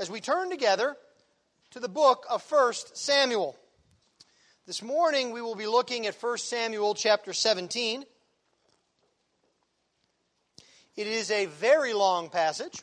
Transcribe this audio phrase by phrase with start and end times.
[0.00, 0.96] as we turn together
[1.72, 3.54] to the book of 1 Samuel.
[4.66, 8.06] This morning we will be looking at 1 Samuel chapter 17.
[10.96, 12.82] It is a very long passage.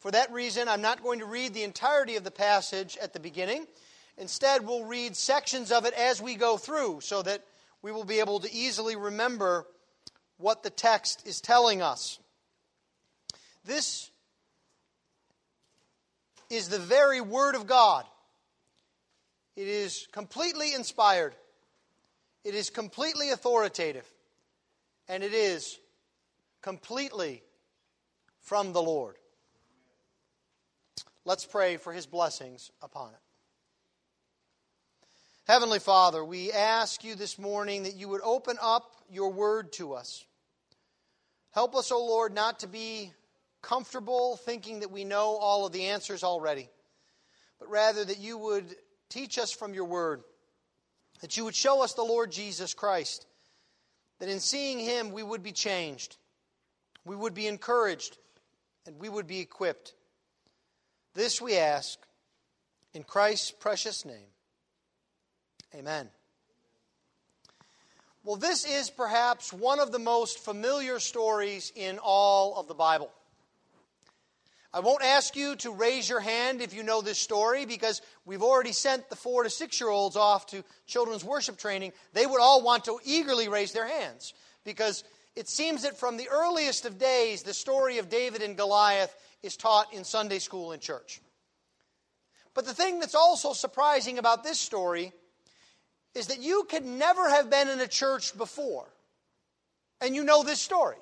[0.00, 3.20] For that reason, I'm not going to read the entirety of the passage at the
[3.20, 3.68] beginning.
[4.18, 7.44] Instead, we'll read sections of it as we go through so that
[7.82, 9.64] we will be able to easily remember
[10.38, 12.18] what the text is telling us.
[13.64, 14.10] This
[16.52, 18.04] is the very Word of God.
[19.56, 21.34] It is completely inspired,
[22.44, 24.06] it is completely authoritative,
[25.08, 25.78] and it is
[26.60, 27.42] completely
[28.40, 29.16] from the Lord.
[31.24, 33.20] Let's pray for His blessings upon it.
[35.46, 39.94] Heavenly Father, we ask you this morning that you would open up your word to
[39.94, 40.24] us.
[41.52, 43.12] Help us, O oh Lord, not to be
[43.62, 46.68] comfortable thinking that we know all of the answers already,
[47.58, 48.74] but rather that you would
[49.08, 50.22] teach us from your word,
[51.20, 53.26] that you would show us the Lord Jesus Christ,
[54.18, 56.16] that in seeing him we would be changed,
[57.04, 58.18] we would be encouraged,
[58.86, 59.94] and we would be equipped.
[61.14, 61.98] This we ask
[62.94, 64.26] in Christ's precious name.
[65.74, 66.08] Amen.
[68.24, 73.10] Well, this is perhaps one of the most familiar stories in all of the Bible.
[74.74, 78.42] I won't ask you to raise your hand if you know this story because we've
[78.42, 81.92] already sent the four to six year olds off to children's worship training.
[82.14, 84.32] They would all want to eagerly raise their hands
[84.64, 85.04] because
[85.36, 89.56] it seems that from the earliest of days, the story of David and Goliath is
[89.56, 91.20] taught in Sunday school and church.
[92.54, 95.12] But the thing that's also surprising about this story
[96.14, 98.86] is that you could never have been in a church before,
[100.00, 100.96] and you know this story.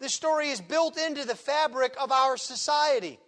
[0.00, 3.20] This story is built into the fabric of our society.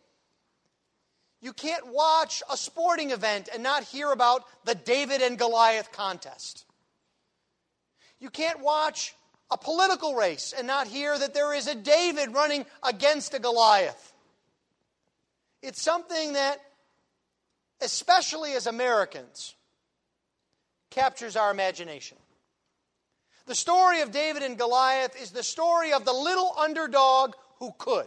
[1.43, 6.65] You can't watch a sporting event and not hear about the David and Goliath contest.
[8.19, 9.15] You can't watch
[9.51, 14.13] a political race and not hear that there is a David running against a Goliath.
[15.61, 16.59] It's something that,
[17.83, 19.55] especially as Americans,
[20.91, 22.17] captures our imagination.
[23.47, 28.07] The story of David and Goliath is the story of the little underdog who could.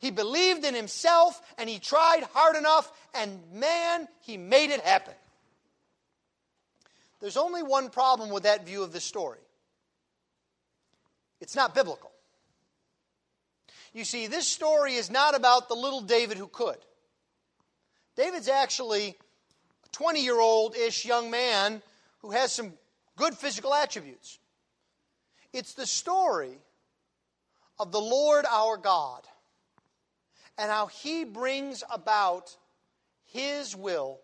[0.00, 5.14] He believed in himself and he tried hard enough, and man, he made it happen.
[7.20, 9.38] There's only one problem with that view of the story
[11.40, 12.10] it's not biblical.
[13.92, 16.78] You see, this story is not about the little David who could.
[18.16, 19.16] David's actually
[19.84, 21.82] a 20 year old ish young man
[22.22, 22.72] who has some
[23.16, 24.38] good physical attributes.
[25.54, 26.58] It's the story
[27.78, 29.22] of the Lord our God
[30.58, 32.56] and how he brings about
[33.26, 34.18] his will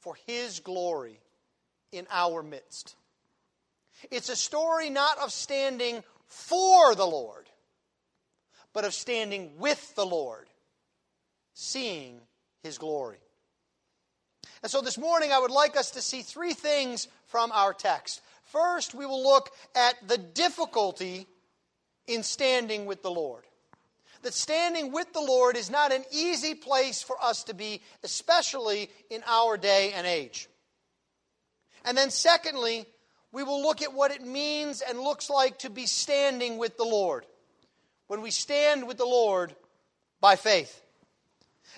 [0.00, 1.20] for his glory
[1.90, 2.96] in our midst.
[4.10, 7.46] It's a story not of standing for the Lord,
[8.74, 10.48] but of standing with the Lord,
[11.54, 12.20] seeing
[12.62, 13.18] his glory.
[14.62, 18.20] And so this morning, I would like us to see three things from our text.
[18.52, 21.26] First, we will look at the difficulty
[22.06, 23.44] in standing with the Lord.
[24.22, 28.90] That standing with the Lord is not an easy place for us to be, especially
[29.10, 30.48] in our day and age.
[31.84, 32.86] And then, secondly,
[33.30, 36.84] we will look at what it means and looks like to be standing with the
[36.84, 37.26] Lord.
[38.06, 39.54] When we stand with the Lord
[40.20, 40.82] by faith.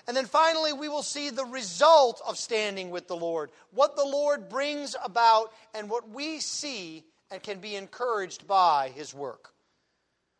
[0.07, 4.05] And then finally, we will see the result of standing with the Lord, what the
[4.05, 9.53] Lord brings about, and what we see and can be encouraged by His work.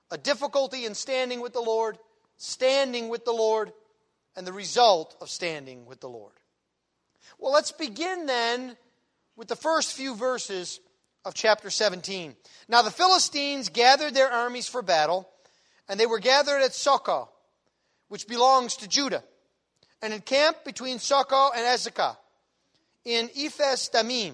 [0.10, 1.98] A difficulty in standing with the Lord,
[2.38, 3.72] standing with the Lord,
[4.36, 6.34] and the result of standing with the Lord.
[7.38, 8.76] Well, let's begin then
[9.36, 10.80] with the first few verses
[11.24, 12.36] of chapter 17.
[12.68, 15.30] Now, the Philistines gathered their armies for battle,
[15.88, 17.30] and they were gathered at Socoh,
[18.08, 19.24] which belongs to Judah
[20.02, 22.18] and encamped between Socoh and Azekah
[23.06, 24.34] in Ephes Damim.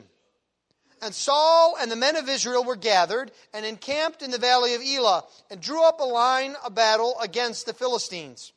[1.01, 4.81] And Saul and the men of Israel were gathered and encamped in the valley of
[4.81, 8.51] Elah and drew up a line of battle against the Philistines.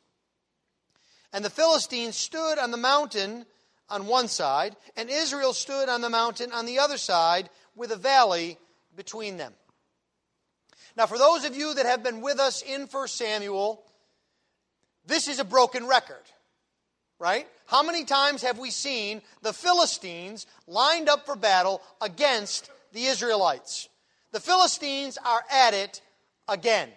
[1.32, 3.44] And the Philistines stood on the mountain
[3.90, 7.96] on one side, and Israel stood on the mountain on the other side with a
[7.96, 8.56] valley
[8.96, 9.52] between them.
[10.96, 13.84] Now, for those of you that have been with us in 1 Samuel,
[15.06, 16.22] this is a broken record
[17.20, 17.46] right?
[17.66, 23.88] How many times have we seen the Philistines lined up for battle against the Israelites?
[24.32, 26.00] The Philistines are at it
[26.48, 26.88] again.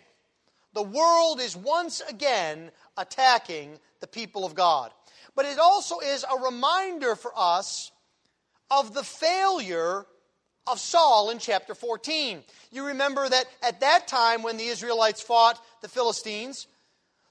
[0.74, 4.92] The world is once again attacking the people of God.
[5.36, 7.92] but it also is a reminder for us
[8.70, 10.06] of the failure
[10.68, 12.44] of Saul in chapter 14.
[12.72, 16.68] You remember that at that time when the Israelites fought the Philistines,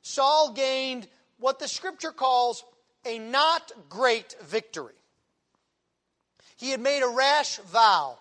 [0.03, 1.07] Saul gained
[1.39, 2.65] what the scripture calls
[3.05, 4.95] a not great victory.
[6.57, 8.19] He had made a rash vow.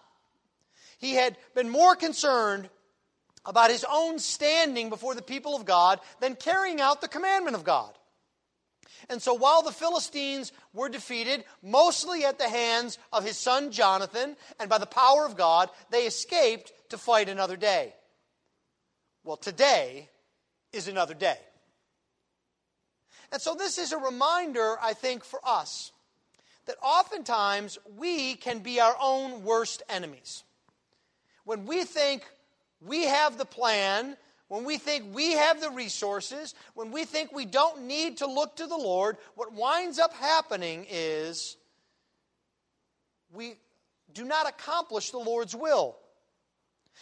[1.00, 2.70] He had been more concerned
[3.46, 7.64] about his own standing before the people of God than carrying out the commandment of
[7.64, 7.92] God.
[9.10, 14.36] And so while the Philistines were defeated, mostly at the hands of his son Jonathan,
[14.60, 17.94] and by the power of God, they escaped to fight another day.
[19.24, 20.10] Well, today
[20.72, 21.38] is another day.
[23.32, 25.92] And so this is a reminder, I think, for us
[26.66, 30.44] that oftentimes we can be our own worst enemies.
[31.44, 32.24] When we think
[32.86, 34.18] we have the plan,
[34.48, 38.58] when we think we have the resources, when we think we don't need to look
[38.58, 41.58] to the Lord, what winds up happening is
[43.34, 43.56] we
[44.14, 45.96] do not accomplish the Lord's will.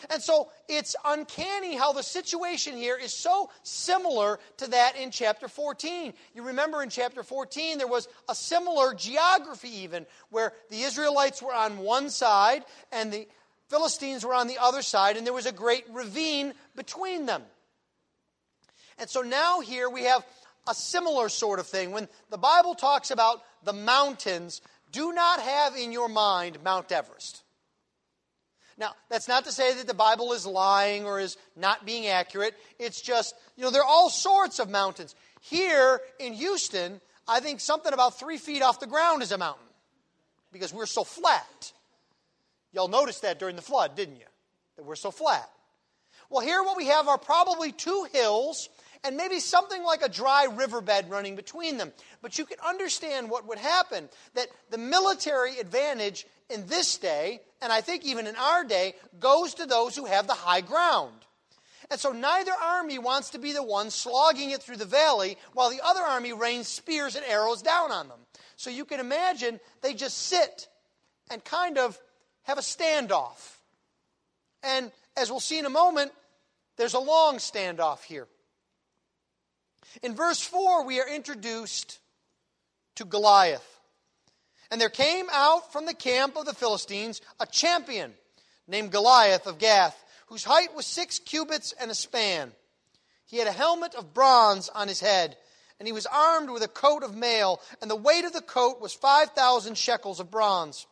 [0.10, 5.48] And so it's uncanny how the situation here is so similar to that in chapter
[5.48, 6.14] 14.
[6.34, 11.54] You remember in chapter 14, there was a similar geography, even, where the Israelites were
[11.54, 13.28] on one side and the
[13.68, 17.44] Philistines were on the other side, and there was a great ravine between them.
[18.98, 20.26] And so now here we have
[20.68, 21.92] a similar sort of thing.
[21.92, 27.44] When the Bible talks about the mountains, do not have in your mind Mount Everest.
[28.80, 32.56] Now, that's not to say that the Bible is lying or is not being accurate.
[32.80, 35.16] It's just, you know, there are all sorts of mountains.
[35.42, 39.66] Here in Houston, I think something about three feet off the ground is a mountain
[40.54, 41.74] because we're so flat.
[42.72, 44.26] Y'all noticed that during the flood, didn't you?
[44.78, 45.50] That we're so flat.
[46.30, 48.70] Well, here what we have are probably two hills
[49.04, 51.94] and maybe something like a dry riverbed running between them.
[52.22, 57.72] But you can understand what would happen that the military advantage in this day, and
[57.72, 61.14] I think even in our day, goes to those who have the high ground.
[61.92, 65.70] And so neither army wants to be the one slogging it through the valley while
[65.70, 68.20] the other army rains spears and arrows down on them.
[68.58, 70.68] So you can imagine they just sit
[71.32, 71.98] and kind of
[72.44, 73.56] have a standoff.
[74.62, 76.12] And as we'll see in a moment,
[76.78, 78.28] there's a long standoff here.
[80.02, 82.00] In verse 4, we are introduced
[82.96, 83.66] to Goliath.
[84.72, 88.14] And there came out from the camp of the Philistines a champion
[88.68, 92.52] named Goliath of Gath, whose height was six cubits and a span.
[93.26, 95.38] He had a helmet of bronze on his head,
[95.80, 98.80] and he was armed with a coat of mail, and the weight of the coat
[98.82, 100.86] was 5,000 shekels of bronze.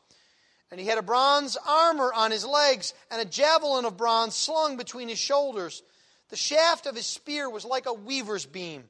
[0.71, 4.75] And he had a bronze armor on his legs, and a javelin of bronze slung
[4.75, 5.83] between his shoulders.
[6.29, 8.83] The shaft of his spear was like a weaver's beam,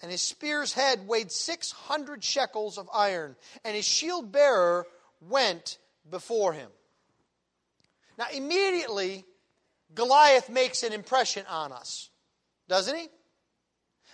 [0.00, 4.86] and his spear's head weighed 600 shekels of iron, and his shield bearer
[5.20, 5.78] went
[6.10, 6.70] before him.
[8.18, 9.24] Now, immediately,
[9.94, 12.10] Goliath makes an impression on us,
[12.68, 13.08] doesn't he?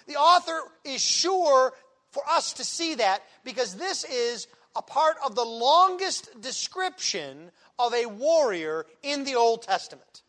[0.07, 1.73] The author is sure
[2.11, 7.95] for us to see that because this is a part of the longest description of
[7.95, 10.23] a warrior in the Old Testament.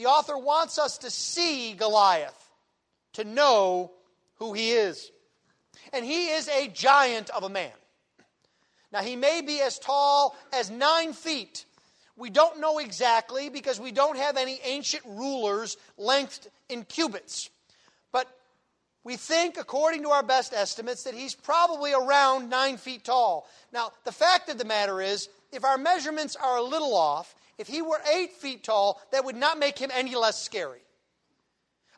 [0.00, 2.48] The author wants us to see Goliath,
[3.12, 3.90] to know
[4.36, 5.12] who he is.
[5.92, 7.70] And he is a giant of a man.
[8.90, 11.66] Now, he may be as tall as nine feet.
[12.16, 17.50] We don't know exactly because we don't have any ancient rulers lengthed in cubits.
[18.10, 18.26] But
[19.04, 23.46] we think, according to our best estimates, that he's probably around nine feet tall.
[23.70, 27.68] Now, the fact of the matter is, if our measurements are a little off, if
[27.68, 30.80] he were eight feet tall, that would not make him any less scary.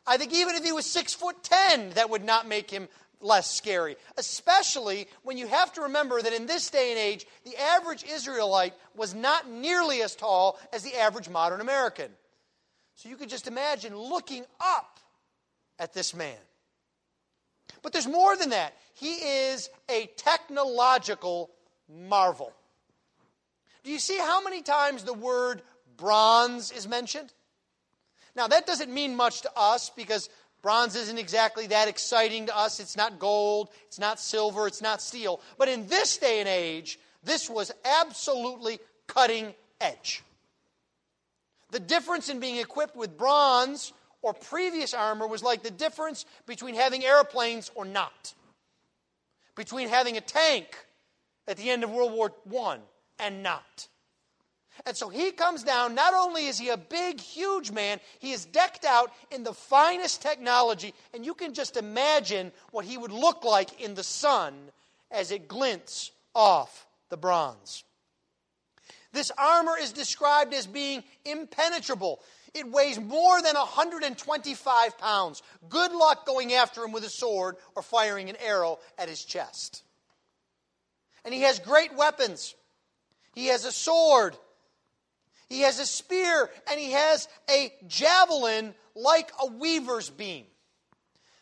[0.05, 2.89] I think even if he was six foot ten, that would not make him
[3.21, 3.95] less scary.
[4.17, 8.73] Especially when you have to remember that in this day and age, the average Israelite
[8.93, 12.11] was not nearly as tall as the average modern American.
[12.95, 14.99] So you could just imagine looking up
[15.79, 16.35] at this man.
[17.81, 18.75] But there's more than that.
[18.95, 21.49] He is a technological
[21.89, 22.51] marvel.
[23.83, 25.61] Do you see how many times the word
[25.97, 27.33] bronze is mentioned?
[28.35, 30.29] Now, that doesn't mean much to us because
[30.61, 32.79] bronze isn't exactly that exciting to us.
[32.79, 35.41] It's not gold, it's not silver, it's not steel.
[35.57, 37.71] But in this day and age, this was
[38.01, 40.23] absolutely cutting edge.
[41.71, 46.75] The difference in being equipped with bronze or previous armor was like the difference between
[46.75, 48.33] having airplanes or not,
[49.55, 50.67] between having a tank
[51.47, 52.31] at the end of World War
[52.65, 52.77] I
[53.19, 53.87] and not.
[54.85, 55.95] And so he comes down.
[55.95, 60.21] Not only is he a big, huge man, he is decked out in the finest
[60.21, 60.93] technology.
[61.13, 64.55] And you can just imagine what he would look like in the sun
[65.11, 67.83] as it glints off the bronze.
[69.11, 72.19] This armor is described as being impenetrable.
[72.55, 75.43] It weighs more than 125 pounds.
[75.69, 79.83] Good luck going after him with a sword or firing an arrow at his chest.
[81.23, 82.55] And he has great weapons.
[83.33, 84.37] He has a sword,
[85.49, 90.45] he has a spear, and he has a javelin like a weaver's beam.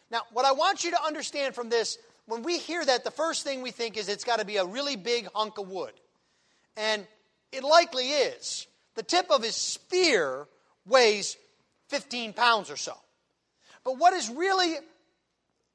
[0.09, 3.43] Now, what I want you to understand from this, when we hear that, the first
[3.43, 5.93] thing we think is it's got to be a really big hunk of wood.
[6.75, 7.05] And
[7.51, 8.67] it likely is.
[8.95, 10.47] The tip of his spear
[10.85, 11.37] weighs
[11.89, 12.93] 15 pounds or so.
[13.83, 14.75] But what is really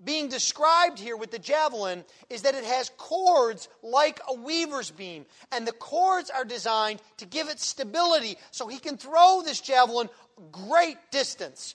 [0.04, 5.24] being described here with the javelin is that it has cords like a weaver's beam.
[5.52, 10.08] And the cords are designed to give it stability so he can throw this javelin
[10.52, 11.74] great distance.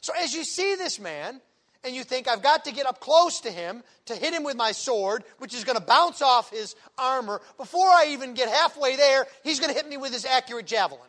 [0.00, 1.40] So as you see this man,
[1.84, 4.56] and you think, I've got to get up close to him to hit him with
[4.56, 8.96] my sword, which is going to bounce off his armor, before I even get halfway
[8.96, 11.08] there, he's going to hit me with his accurate javelin.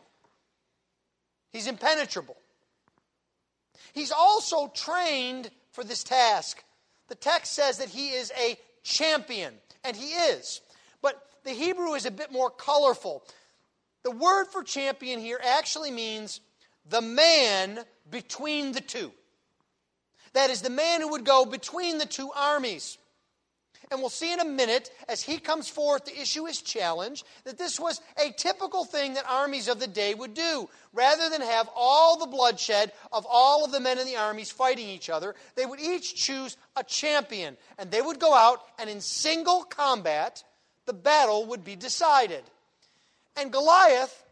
[1.50, 2.36] He's impenetrable.
[3.92, 6.64] He's also trained for this task.
[7.06, 9.54] The text says that he is a champion,
[9.84, 10.60] and he is.
[11.00, 13.22] But the Hebrew is a bit more colorful.
[14.02, 16.40] The word for champion here actually means
[16.90, 19.12] the man between the two.
[20.32, 22.97] That is, the man who would go between the two armies.
[23.90, 27.56] And we'll see in a minute, as he comes forth to issue his challenge, that
[27.56, 30.68] this was a typical thing that armies of the day would do.
[30.92, 34.88] Rather than have all the bloodshed of all of the men in the armies fighting
[34.88, 37.56] each other, they would each choose a champion.
[37.78, 40.44] And they would go out, and in single combat,
[40.84, 42.42] the battle would be decided.
[43.36, 44.24] And Goliath,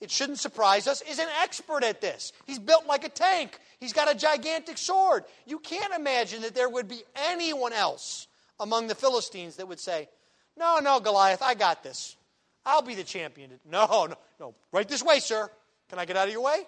[0.00, 2.32] it shouldn't surprise us, is an expert at this.
[2.46, 5.24] He's built like a tank, he's got a gigantic sword.
[5.46, 8.26] You can't imagine that there would be anyone else
[8.60, 10.08] among the Philistines that would say,
[10.56, 12.16] No, no, Goliath, I got this.
[12.66, 13.50] I'll be the champion.
[13.64, 14.54] No, no, no.
[14.72, 15.50] Right this way, sir.
[15.90, 16.62] Can I get out of your way?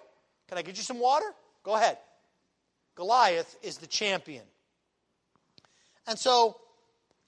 [0.47, 1.25] Can I get you some water?
[1.63, 1.97] Go ahead.
[2.95, 4.43] Goliath is the champion.
[6.07, 6.57] And so,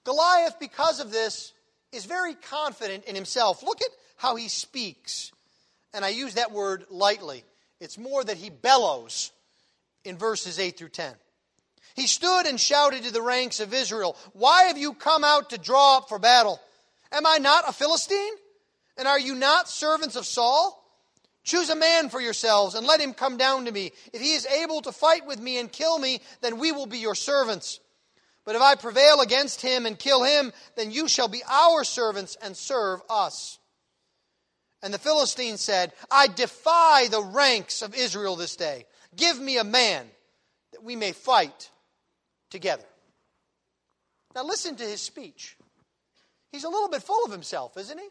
[0.04, 1.52] Goliath, because of this,
[1.92, 3.62] is very confident in himself.
[3.62, 5.32] Look at how he speaks.
[5.92, 7.44] And I use that word lightly.
[7.80, 9.32] It's more that he bellows
[10.04, 11.12] in verses 8 through 10.
[11.94, 15.58] He stood and shouted to the ranks of Israel, Why have you come out to
[15.58, 16.60] draw up for battle?
[17.12, 18.32] Am I not a Philistine?
[18.96, 20.76] And are you not servants of Saul?
[21.42, 23.92] Choose a man for yourselves and let him come down to me.
[24.12, 26.98] If he is able to fight with me and kill me, then we will be
[26.98, 27.80] your servants.
[28.44, 32.36] But if I prevail against him and kill him, then you shall be our servants
[32.42, 33.58] and serve us.
[34.82, 38.86] And the Philistine said, I defy the ranks of Israel this day.
[39.16, 40.06] Give me a man
[40.72, 41.70] that we may fight
[42.50, 42.84] together.
[44.34, 45.56] Now, listen to his speech.
[46.52, 48.08] He's a little bit full of himself, isn't he?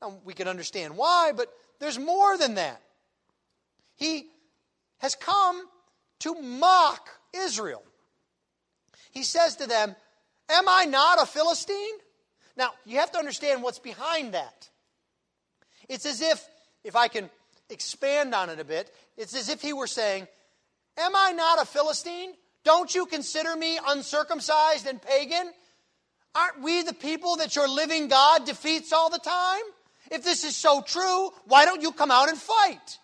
[0.00, 2.80] Now, we can understand why, but there's more than that.
[3.96, 4.26] He
[4.98, 5.66] has come
[6.20, 7.82] to mock Israel.
[9.10, 9.94] He says to them,
[10.48, 11.76] Am I not a Philistine?
[12.56, 14.68] Now, you have to understand what's behind that.
[15.88, 16.44] It's as if,
[16.84, 17.30] if I can
[17.70, 20.26] expand on it a bit, it's as if he were saying,
[20.96, 22.34] Am I not a Philistine?
[22.64, 25.50] Don't you consider me uncircumcised and pagan?
[26.34, 29.62] Aren't we the people that your living God defeats all the time?
[30.10, 32.98] If this is so true, why don't you come out and fight?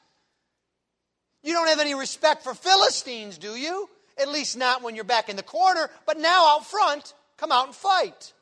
[1.42, 3.88] You don't have any respect for Philistines, do you?
[4.20, 7.66] At least not when you're back in the corner, but now out front, come out
[7.66, 8.32] and fight.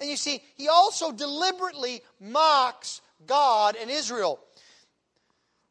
[0.00, 4.40] And you see, he also deliberately mocks God and Israel.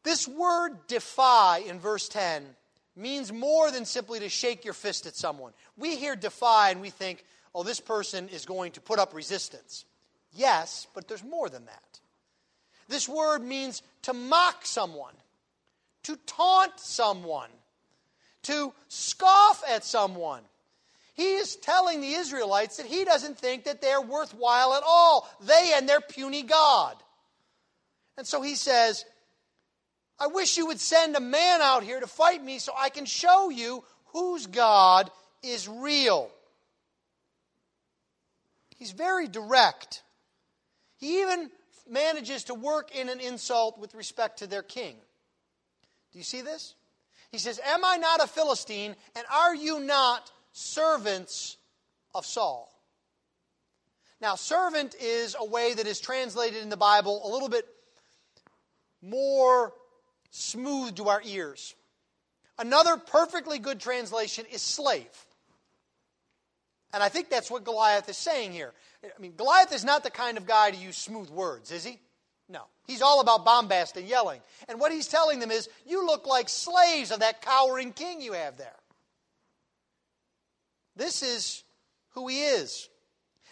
[0.04, 2.44] This word defy in verse 10
[2.94, 5.52] means more than simply to shake your fist at someone.
[5.76, 9.84] We hear defy and we think, oh, this person is going to put up resistance.
[10.34, 12.00] Yes, but there's more than that.
[12.88, 15.14] This word means to mock someone,
[16.04, 17.50] to taunt someone,
[18.42, 20.42] to scoff at someone.
[21.14, 25.72] He is telling the Israelites that he doesn't think that they're worthwhile at all, they
[25.76, 26.96] and their puny God.
[28.16, 29.04] And so he says,
[30.18, 33.04] I wish you would send a man out here to fight me so I can
[33.04, 35.10] show you whose God
[35.42, 36.30] is real.
[38.76, 40.02] He's very direct.
[40.98, 41.50] He even
[41.88, 44.96] manages to work in an insult with respect to their king.
[46.12, 46.74] Do you see this?
[47.30, 51.56] He says, Am I not a Philistine, and are you not servants
[52.14, 52.68] of Saul?
[54.20, 57.66] Now, servant is a way that is translated in the Bible a little bit
[59.00, 59.72] more
[60.32, 61.76] smooth to our ears.
[62.58, 65.26] Another perfectly good translation is slave.
[66.92, 68.72] And I think that's what Goliath is saying here.
[69.04, 71.98] I mean, Goliath is not the kind of guy to use smooth words, is he?
[72.48, 72.62] No.
[72.86, 74.40] He's all about bombast and yelling.
[74.68, 78.32] And what he's telling them is, you look like slaves of that cowering king you
[78.32, 78.76] have there.
[80.96, 81.64] This is
[82.10, 82.88] who he is.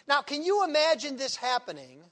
[0.07, 2.03] Now, can you imagine this happening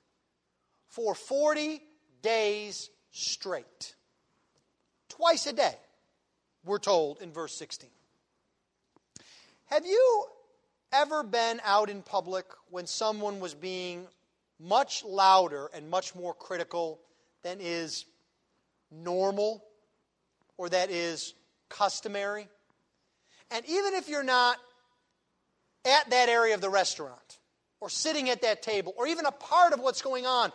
[0.88, 1.82] for 40
[2.22, 3.96] days straight?
[5.20, 5.76] Twice a day,
[6.64, 7.90] we're told in verse 16.
[9.66, 10.24] Have you
[10.94, 14.08] ever been out in public when someone was being
[14.62, 17.02] much louder and much more critical
[17.44, 18.06] than is
[18.92, 19.62] normal
[20.58, 21.34] or that is
[21.68, 22.48] customary?
[23.52, 24.56] And even if you're not
[25.84, 27.40] at that area of the restaurant
[27.82, 30.54] or sitting at that table or even a part of what's going on,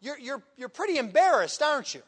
[0.00, 2.00] you're, you're, you're pretty embarrassed, aren't you?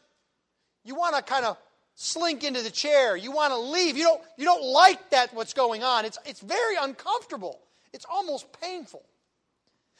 [0.83, 1.57] You want to kind of
[1.95, 3.15] slink into the chair.
[3.15, 3.97] You want to leave.
[3.97, 6.05] You don't, you don't like that, what's going on.
[6.05, 7.59] It's, it's very uncomfortable.
[7.93, 9.03] It's almost painful.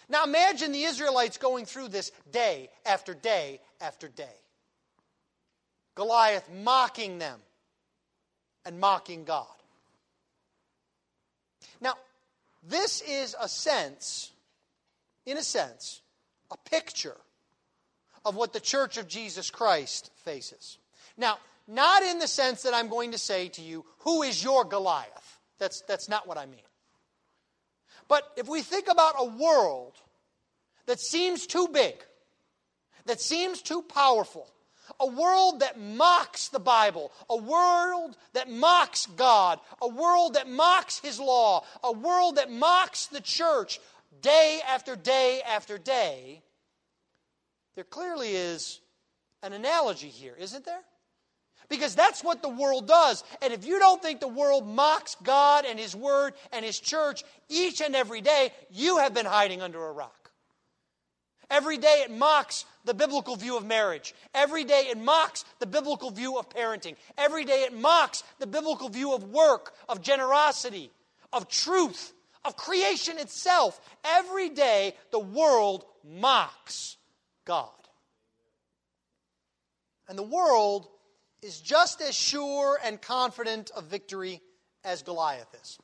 [0.10, 4.36] Now imagine the Israelites going through this day after day after day.
[5.96, 7.40] Goliath mocking them
[8.66, 9.48] and mocking God.
[11.80, 11.94] Now,
[12.68, 14.32] this is a sense,
[15.25, 16.02] in a sense,
[16.52, 17.16] a picture
[18.25, 20.78] of what the church of Jesus Christ faces.
[21.18, 21.38] Now,
[21.68, 25.40] not in the sense that I'm going to say to you, who is your Goliath?
[25.58, 26.60] That's, that's not what I mean.
[28.08, 29.94] But if we think about a world
[30.86, 31.96] that seems too big,
[33.06, 34.48] that seems too powerful,
[35.00, 41.00] a world that mocks the Bible, a world that mocks God, a world that mocks
[41.00, 43.80] His law, a world that mocks the church
[44.22, 46.44] day after day after day,
[47.76, 48.80] there clearly is
[49.42, 50.82] an analogy here, isn't there?
[51.70, 53.24] Because that's what the world does.
[53.42, 57.24] And if you don't think the world mocks God and His Word and His church
[57.50, 60.26] each and every day, you have been hiding under a rock.
[61.50, 64.14] Every day it mocks the biblical view of marriage.
[64.34, 66.96] Every day it mocks the biblical view of parenting.
[67.18, 70.92] Every day it mocks the biblical view of work, of generosity,
[71.32, 73.80] of truth, of creation itself.
[74.04, 76.98] Every day the world mocks
[77.46, 77.70] God.
[80.08, 80.88] And the world
[81.46, 84.42] is just as sure and confident of victory
[84.84, 85.77] as Goliath is.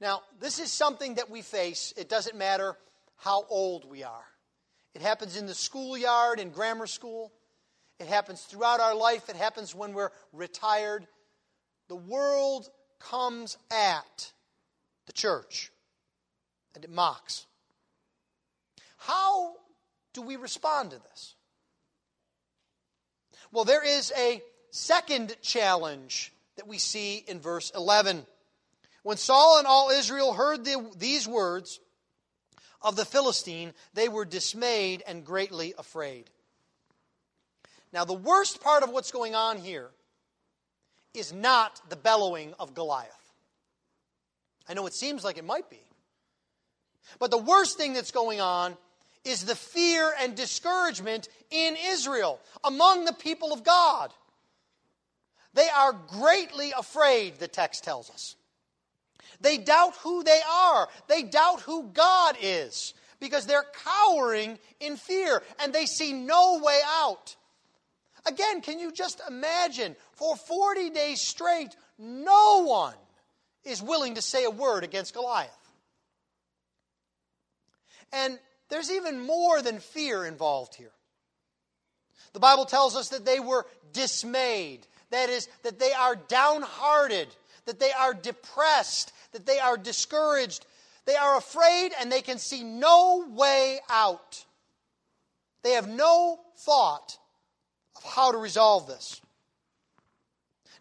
[0.00, 1.92] Now, this is something that we face.
[1.96, 2.76] It doesn't matter
[3.16, 4.24] how old we are.
[4.94, 7.30] It happens in the schoolyard, in grammar school.
[8.00, 9.28] It happens throughout our life.
[9.28, 11.06] It happens when we're retired.
[11.88, 14.32] The world comes at
[15.06, 15.70] the church
[16.74, 17.44] and it mocks.
[18.96, 19.52] How
[20.14, 21.34] do we respond to this?
[23.52, 28.26] Well, there is a second challenge that we see in verse 11.
[29.02, 31.80] When Saul and all Israel heard the, these words
[32.82, 36.30] of the Philistine, they were dismayed and greatly afraid.
[37.92, 39.90] Now, the worst part of what's going on here
[41.14, 43.14] is not the bellowing of Goliath.
[44.68, 45.80] I know it seems like it might be.
[47.18, 48.76] But the worst thing that's going on
[49.28, 54.12] is the fear and discouragement in Israel, among the people of God.
[55.54, 58.36] They are greatly afraid, the text tells us.
[59.40, 65.42] They doubt who they are, they doubt who God is, because they're cowering in fear
[65.60, 67.36] and they see no way out.
[68.26, 69.96] Again, can you just imagine?
[70.12, 72.94] For 40 days straight, no one
[73.64, 75.50] is willing to say a word against Goliath.
[78.12, 78.38] And
[78.68, 80.92] there's even more than fear involved here.
[82.32, 84.86] The Bible tells us that they were dismayed.
[85.10, 87.28] That is, that they are downhearted,
[87.64, 90.66] that they are depressed, that they are discouraged.
[91.06, 94.44] They are afraid and they can see no way out.
[95.62, 97.16] They have no thought
[97.96, 99.20] of how to resolve this.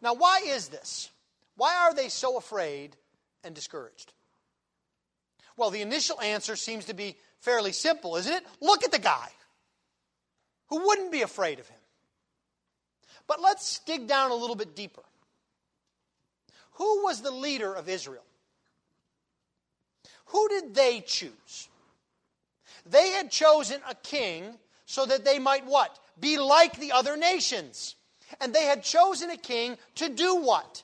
[0.02, 1.10] Now, why is this?
[1.56, 2.96] Why are they so afraid
[3.44, 4.14] and discouraged?
[5.56, 8.44] Well, the initial answer seems to be fairly simple, isn't it?
[8.62, 9.30] Look at the guy.
[10.70, 11.78] Who wouldn't be afraid of him?
[13.28, 15.04] But let's dig down a little bit deeper.
[16.74, 18.24] Who was the leader of Israel?
[20.28, 21.70] Who did they choose?
[22.86, 25.98] They had chosen a king so that they might what?
[26.20, 27.96] Be like the other nations.
[28.42, 30.84] And they had chosen a king to do what?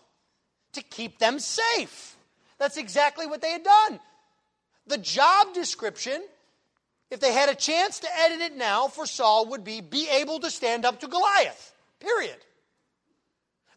[0.73, 2.17] To keep them safe.
[2.57, 3.99] That's exactly what they had done.
[4.87, 6.23] The job description,
[7.13, 10.39] if they had a chance to edit it now for Saul, would be be able
[10.39, 11.73] to stand up to Goliath.
[11.99, 12.37] Period.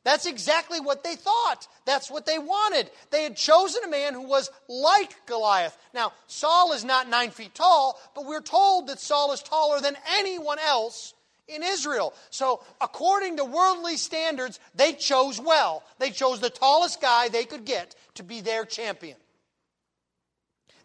[0.05, 1.69] That's exactly what they thought.
[1.85, 2.91] That's what they wanted.
[3.11, 5.77] They had chosen a man who was like Goliath.
[5.93, 9.97] Now, Saul is not nine feet tall, but we're told that Saul is taller than
[10.17, 11.13] anyone else
[11.49, 12.15] in Israel.
[12.31, 15.83] So, according to worldly standards, they chose well.
[15.99, 19.17] They chose the tallest guy they could get to be their champion.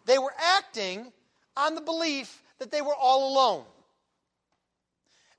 [0.04, 1.12] They were acting
[1.56, 3.64] on the belief that they were all alone.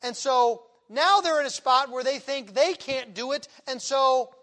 [0.02, 3.82] And so now they're in a spot where they think they can't do it, and
[3.82, 4.36] so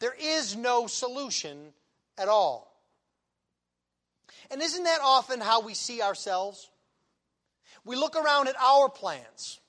[0.00, 1.74] there is no solution
[2.16, 2.74] at all.
[4.50, 6.70] And isn't that often how we see ourselves?
[7.84, 9.60] We look around at our plans,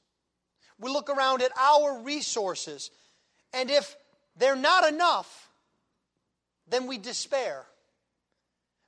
[0.79, 2.91] we look around at our resources,
[3.51, 3.97] and if
[4.37, 5.49] they're not enough,
[6.69, 7.65] then we despair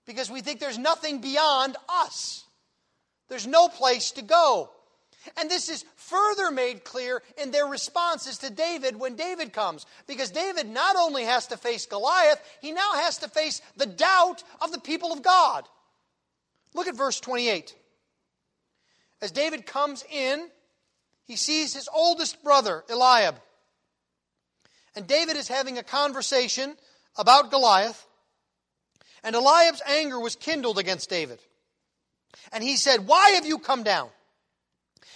[0.05, 2.44] because we think there's nothing beyond us.
[3.29, 4.69] There's no place to go.
[5.37, 9.85] And this is further made clear in their responses to David when David comes.
[10.07, 14.43] Because David not only has to face Goliath, he now has to face the doubt
[14.61, 15.67] of the people of God.
[16.73, 17.75] Look at verse 28.
[19.21, 20.47] As David comes in,
[21.25, 23.35] he sees his oldest brother, Eliab.
[24.95, 26.75] And David is having a conversation
[27.17, 28.05] about Goliath.
[29.23, 31.39] And Eliab's anger was kindled against David.
[32.51, 34.09] And he said, Why have you come down?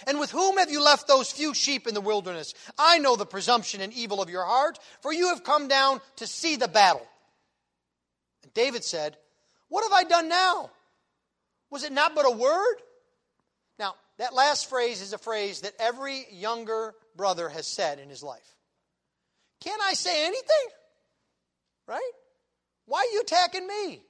[0.06, 2.54] And with whom have you left those few sheep in the wilderness?
[2.78, 6.26] I know the presumption and evil of your heart, for you have come down to
[6.26, 7.06] see the battle.
[8.42, 9.16] And David said,
[9.68, 10.70] What have I done now?
[11.70, 12.76] Was it not but a word?
[13.78, 18.22] Now, that last phrase is a phrase that every younger brother has said in his
[18.22, 18.56] life.
[19.60, 20.66] Can't I say anything?
[21.86, 22.12] Right?
[22.86, 24.02] Why are you attacking me?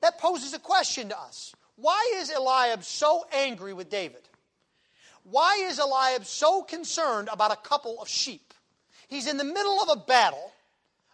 [0.00, 1.54] That poses a question to us.
[1.76, 4.22] Why is Eliab so angry with David?
[5.24, 8.54] Why is Eliab so concerned about a couple of sheep?
[9.08, 10.52] He's in the middle of a battle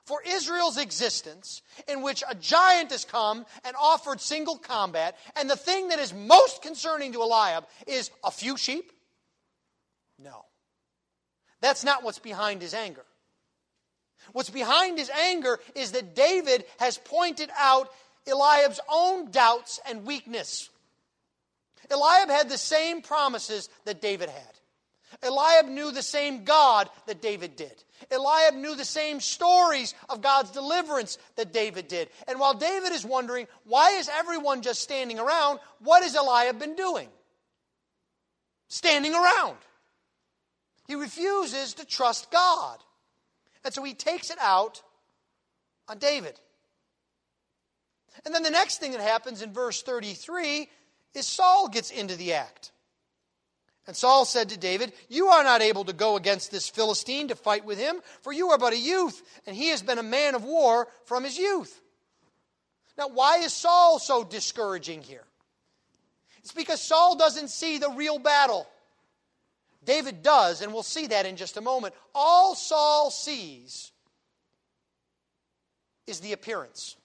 [0.05, 5.57] for Israel's existence in which a giant has come and offered single combat, and the
[5.57, 8.93] thing that is most concerning to Eliab is a few sheep?
[10.19, 10.45] No.
[11.61, 13.05] That's not what's behind his anger.
[14.33, 17.91] What's behind his anger is that David has pointed out
[18.27, 20.71] Eliab's own doubts and weakness.
[21.91, 24.43] Eliab had the same promises that David had.
[25.23, 27.85] Eliab knew the same God that David did.
[28.11, 32.09] Eliab knew the same stories of God's deliverance that David did.
[32.29, 35.61] And while David is wondering, why is everyone just standing around?
[35.81, 37.09] What has Eliab been doing?
[38.69, 39.57] Standing around.
[40.89, 42.79] He refuses to trust God.
[43.65, 44.83] And so he takes it out
[45.89, 46.39] on David.
[48.25, 50.69] And then the next thing that happens in verse 33
[51.15, 52.73] is Saul gets into the act.
[53.87, 57.37] And Saul said to David, You are not able to go against this Philistine to
[57.37, 60.35] fight with him, for you are but a youth, and he has been a man
[60.35, 61.81] of war from his youth.
[62.99, 65.25] Now, why is Saul so discouraging here?
[66.39, 68.67] It's because Saul doesn't see the real battle.
[69.85, 71.95] David does, and we'll see that in just a moment.
[72.15, 73.93] All Saul sees
[76.07, 76.97] is the appearance.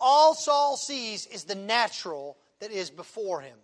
[0.00, 3.56] All Saul sees is the natural that is before him.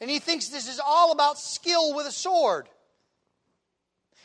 [0.00, 2.68] And he thinks this is all about skill with a sword.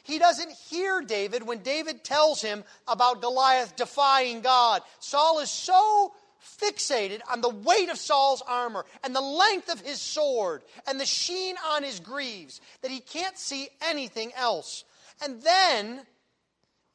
[0.04, 4.82] He doesn't hear David when David tells him about Goliath defying God.
[5.00, 6.14] Saul is so
[6.62, 11.06] fixated on the weight of Saul's armor and the length of his sword and the
[11.06, 14.84] sheen on his greaves that he can't see anything else.
[15.24, 16.02] And then,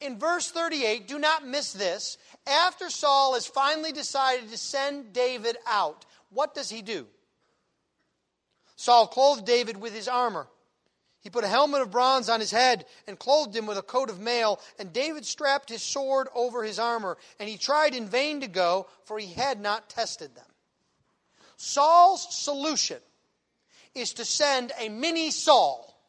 [0.01, 2.19] in verse 38, do not miss this.
[2.47, 7.07] After Saul has finally decided to send David out, what does he do?
[8.77, 10.47] Saul clothed David with his armor.
[11.21, 14.09] He put a helmet of bronze on his head and clothed him with a coat
[14.09, 18.41] of mail, and David strapped his sword over his armor, and he tried in vain
[18.41, 20.45] to go, for he had not tested them.
[21.57, 22.99] Saul's solution
[23.97, 26.01] is to send a mini Saul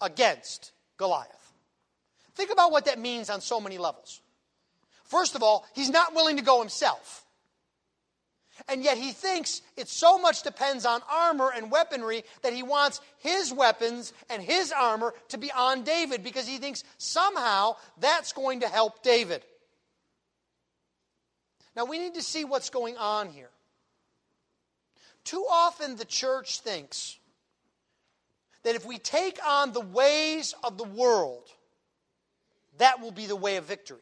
[0.00, 1.39] against Goliath.
[2.34, 4.20] Think about what that means on so many levels.
[5.04, 7.24] First of all, he's not willing to go himself.
[8.68, 13.00] And yet he thinks it so much depends on armor and weaponry that he wants
[13.18, 18.60] his weapons and his armor to be on David because he thinks somehow that's going
[18.60, 19.44] to help David.
[21.74, 23.50] Now we need to see what's going on here.
[25.24, 27.18] Too often the church thinks
[28.62, 31.48] that if we take on the ways of the world,
[32.80, 33.98] that will be the way of victory.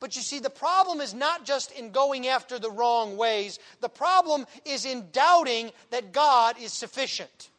[0.00, 3.88] But you see, the problem is not just in going after the wrong ways, the
[3.88, 7.50] problem is in doubting that God is sufficient.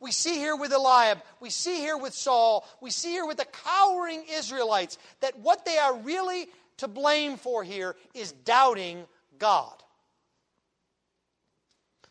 [0.00, 3.46] We see here with Eliab, we see here with Saul, we see here with the
[3.64, 6.46] cowering Israelites that what they are really
[6.78, 9.04] to blame for here is doubting
[9.38, 9.74] God.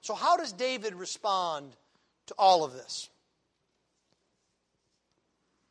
[0.01, 1.75] So, how does David respond
[2.27, 3.09] to all of this?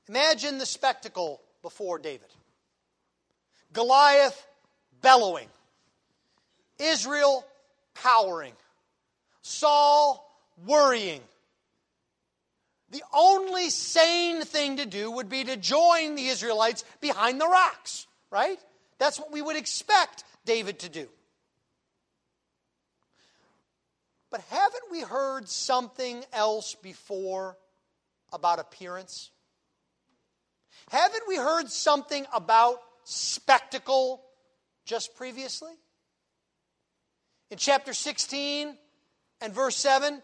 [0.08, 2.28] Imagine the spectacle before David
[3.72, 4.46] Goliath
[5.00, 5.48] bellowing,
[6.78, 7.44] Israel
[7.94, 8.52] cowering,
[9.42, 10.28] Saul
[10.66, 11.20] worrying.
[12.90, 18.06] The only sane thing to do would be to join the Israelites behind the rocks,
[18.30, 18.58] right?
[18.98, 21.08] That's what we would expect David to do.
[24.30, 27.56] But haven't we heard something else before
[28.32, 29.31] about appearance?
[30.90, 34.22] Haven't we heard something about spectacle
[34.84, 35.72] just previously?
[37.50, 38.76] In chapter 16
[39.40, 40.22] and verse 7,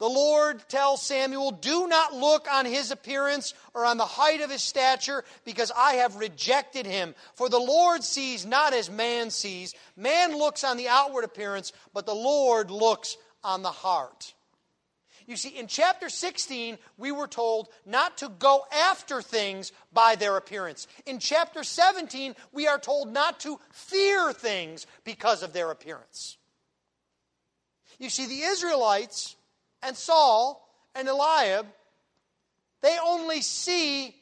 [0.00, 4.50] the Lord tells Samuel, Do not look on his appearance or on the height of
[4.50, 7.14] his stature, because I have rejected him.
[7.34, 9.74] For the Lord sees not as man sees.
[9.96, 14.32] Man looks on the outward appearance, but the Lord looks on the heart.
[15.26, 20.36] You see, in chapter 16, we were told not to go after things by their
[20.36, 20.86] appearance.
[21.06, 26.36] In chapter 17, we are told not to fear things because of their appearance.
[27.98, 29.36] You see, the Israelites
[29.82, 31.66] and Saul and Eliab,
[32.82, 34.14] they only see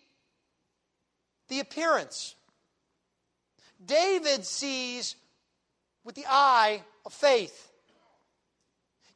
[1.49, 2.35] the appearance.
[3.85, 5.15] David sees
[6.05, 7.71] with the eye of faith.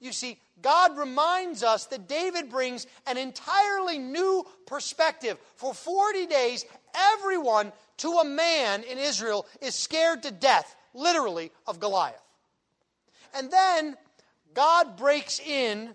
[0.00, 5.38] You see, God reminds us that David brings an entirely new perspective.
[5.56, 6.64] For 40 days,
[7.14, 12.22] everyone to a man in Israel is scared to death, literally, of Goliath.
[13.34, 13.96] And then
[14.54, 15.94] God breaks in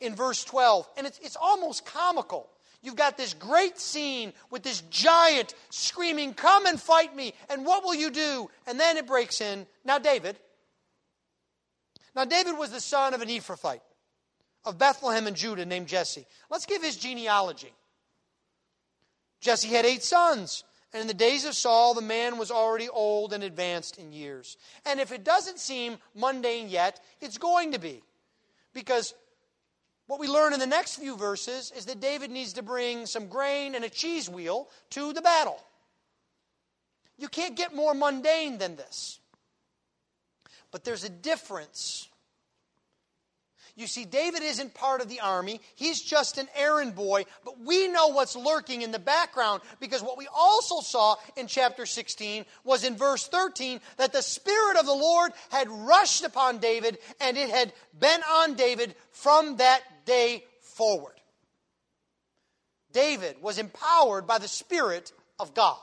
[0.00, 2.48] in verse 12, and it's, it's almost comical.
[2.82, 7.82] You've got this great scene with this giant screaming, Come and fight me, and what
[7.82, 8.50] will you do?
[8.66, 9.66] And then it breaks in.
[9.84, 10.36] Now, David,
[12.14, 13.80] now, David was the son of an Ephrathite
[14.64, 16.26] of Bethlehem in Judah named Jesse.
[16.50, 17.72] Let's give his genealogy.
[19.40, 23.32] Jesse had eight sons, and in the days of Saul, the man was already old
[23.32, 24.56] and advanced in years.
[24.86, 28.02] And if it doesn't seem mundane yet, it's going to be.
[28.72, 29.12] Because
[30.06, 33.26] what we learn in the next few verses is that David needs to bring some
[33.26, 35.60] grain and a cheese wheel to the battle.
[37.18, 39.18] You can't get more mundane than this.
[40.74, 42.08] But there's a difference.
[43.76, 45.60] You see, David isn't part of the army.
[45.76, 47.26] He's just an errand boy.
[47.44, 51.86] But we know what's lurking in the background because what we also saw in chapter
[51.86, 56.98] 16 was in verse 13 that the Spirit of the Lord had rushed upon David
[57.20, 61.14] and it had been on David from that day forward.
[62.90, 65.78] David was empowered by the Spirit of God.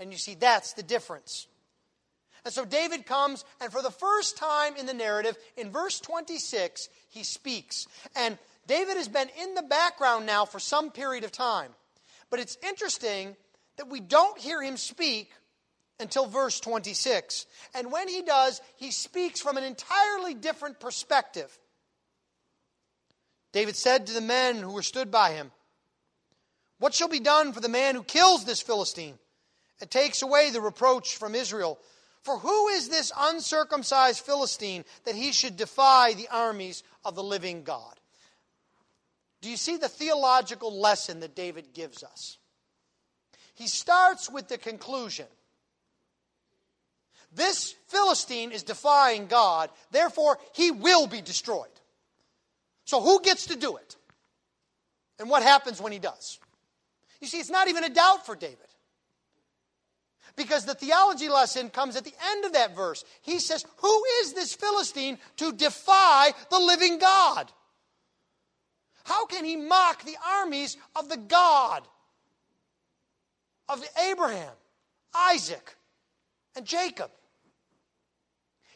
[0.00, 1.46] And you see, that's the difference.
[2.44, 6.88] And so David comes, and for the first time in the narrative, in verse 26,
[7.08, 7.86] he speaks.
[8.14, 11.70] And David has been in the background now for some period of time.
[12.30, 13.36] But it's interesting
[13.76, 15.30] that we don't hear him speak
[15.98, 17.46] until verse 26.
[17.74, 21.56] And when he does, he speaks from an entirely different perspective.
[23.52, 25.52] David said to the men who were stood by him,
[26.78, 29.18] What shall be done for the man who kills this Philistine
[29.80, 31.78] and takes away the reproach from Israel?
[32.24, 37.62] For who is this uncircumcised Philistine that he should defy the armies of the living
[37.62, 37.94] God?
[39.42, 42.38] Do you see the theological lesson that David gives us?
[43.54, 45.26] He starts with the conclusion
[47.34, 51.68] this Philistine is defying God, therefore, he will be destroyed.
[52.84, 53.96] So, who gets to do it?
[55.18, 56.38] And what happens when he does?
[57.20, 58.58] You see, it's not even a doubt for David.
[60.36, 63.04] Because the theology lesson comes at the end of that verse.
[63.22, 67.52] He says, Who is this Philistine to defy the living God?
[69.04, 71.86] How can he mock the armies of the God
[73.68, 74.52] of Abraham,
[75.14, 75.76] Isaac,
[76.56, 77.10] and Jacob?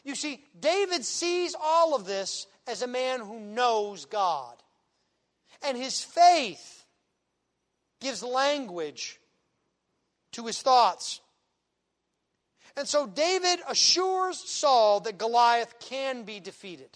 [0.03, 4.55] You see, David sees all of this as a man who knows God.
[5.61, 6.85] And his faith
[7.99, 9.19] gives language
[10.33, 11.19] to his thoughts.
[12.79, 16.87] And so David assures Saul that Goliath can be defeated.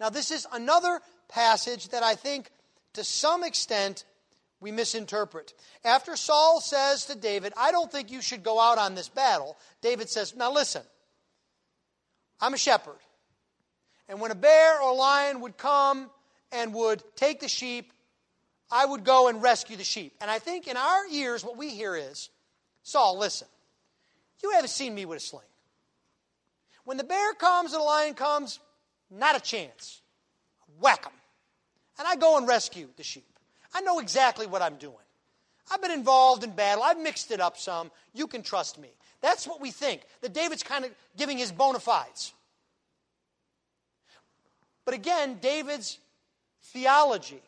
[0.00, 2.50] Now, this is another passage that I think,
[2.94, 4.02] to some extent,
[4.58, 5.54] we misinterpret.
[5.84, 9.56] After Saul says to David, I don't think you should go out on this battle,
[9.82, 10.82] David says, Now listen,
[12.40, 12.98] I'm a shepherd.
[14.08, 16.10] And when a bear or lion would come
[16.50, 17.92] and would take the sheep,
[18.68, 20.16] I would go and rescue the sheep.
[20.20, 22.30] And I think in our ears, what we hear is
[22.82, 23.46] Saul, listen,
[24.42, 25.42] you haven't seen me with a sling.
[26.84, 28.60] When the bear comes and the lion comes,
[29.10, 30.00] not a chance.
[30.80, 31.12] Whack them.
[31.98, 33.26] And I go and rescue the sheep.
[33.74, 34.94] I know exactly what I'm doing.
[35.70, 36.84] I've been involved in battle.
[36.84, 37.90] I've mixed it up some.
[38.14, 38.88] You can trust me.
[39.20, 40.02] That's what we think.
[40.20, 42.32] That David's kind of giving his bona fides.
[44.84, 45.98] But again, David's
[46.62, 47.42] theology.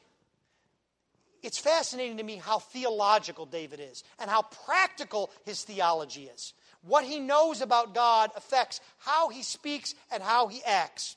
[1.42, 6.52] It's fascinating to me how theological David is and how practical his theology is.
[6.82, 11.16] What he knows about God affects how he speaks and how he acts.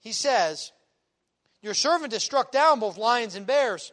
[0.00, 0.72] He says,
[1.62, 3.92] Your servant has struck down both lions and bears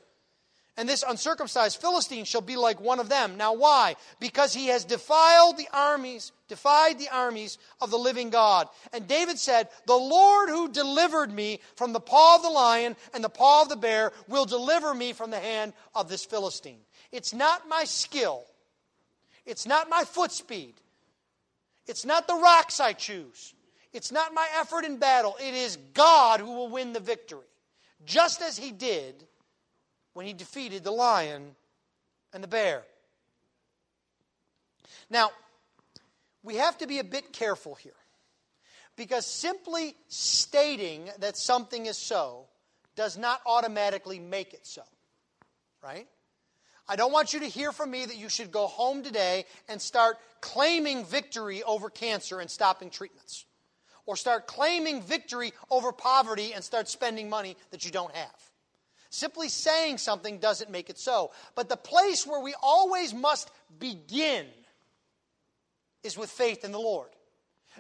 [0.78, 3.38] and this uncircumcised Philistine shall be like one of them.
[3.38, 3.96] Now why?
[4.20, 8.68] Because he has defiled the armies, defied the armies of the living God.
[8.91, 13.24] And David said, The Lord who delivered me from the paw of the lion and
[13.24, 16.82] the paw of the bear will deliver me from the hand of this Philistine.
[17.13, 18.44] It's not my skill.
[19.46, 20.74] It's not my foot speed.
[21.88, 23.54] It's not the rocks I choose.
[23.94, 25.36] It's not my effort in battle.
[25.40, 27.48] It is God who will win the victory.
[28.06, 29.24] Just as he did
[30.14, 31.56] when he defeated the lion
[32.34, 32.84] and the bear.
[35.10, 35.32] Now,
[36.44, 37.94] we have to be a bit careful here
[38.96, 42.46] because simply stating that something is so
[42.96, 44.84] does not automatically make it so.
[45.84, 46.08] Right?
[46.88, 49.82] I don't want you to hear from me that you should go home today and
[49.82, 53.45] start claiming victory over cancer and stopping treatments.
[54.06, 58.52] Or start claiming victory over poverty and start spending money that you don't have.
[59.10, 61.32] Simply saying something doesn't make it so.
[61.56, 64.45] But the place where we always must begin
[66.04, 67.10] is with faith in the Lord.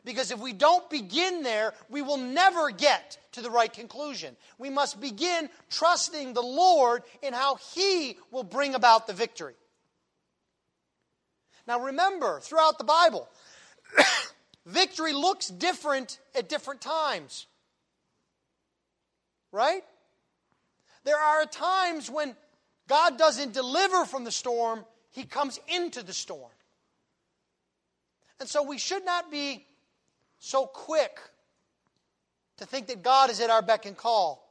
[0.03, 4.35] Because if we don't begin there, we will never get to the right conclusion.
[4.57, 9.55] We must begin trusting the Lord in how He will bring about the victory.
[11.67, 13.27] Now remember, throughout the Bible,
[14.65, 17.47] victory looks different at different times.
[19.51, 19.83] Right?
[21.05, 22.35] There are times when
[22.87, 26.51] God doesn't deliver from the storm, He comes into the storm.
[28.39, 29.65] And so we should not be
[30.45, 31.17] so quick
[32.57, 34.47] to think that God is at our beck and call.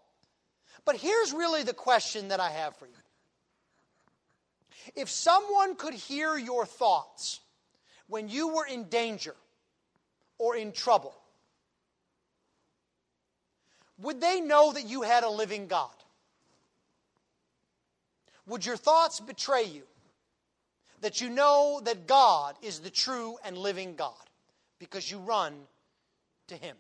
[0.85, 2.93] But here's really the question that I have for you.
[4.97, 7.39] If someone could hear your thoughts
[8.09, 9.37] when you were in danger
[10.37, 11.15] or in trouble,
[13.99, 15.95] would they know that you had a living God?
[18.49, 19.85] Would your thoughts betray you
[21.03, 24.13] that you know that God is the true and living God
[24.81, 25.55] because you run
[26.49, 26.77] to Him?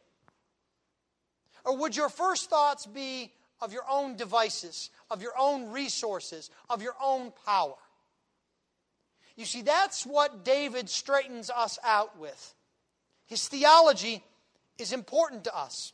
[1.64, 6.83] Or would your first thoughts be of your own devices, of your own resources, of
[6.83, 7.74] your own power?
[9.37, 12.55] You see, that's what David straightens us out with.
[13.27, 14.22] His theology
[14.79, 15.92] is important to us.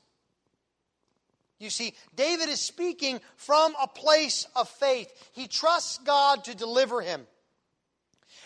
[1.59, 5.13] You see, David is speaking from a place of faith.
[5.33, 7.27] He trusts God to deliver him.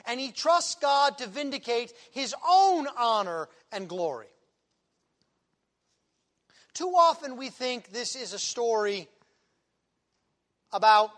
[0.04, 4.26] And he trusts God to vindicate his own honor and glory.
[6.74, 9.08] Too often we think this is a story
[10.72, 11.10] about